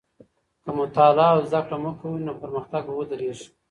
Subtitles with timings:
[0.63, 3.47] که مطالعه او زده کړه مه کوې، نو پرمختګ به ودرېږي.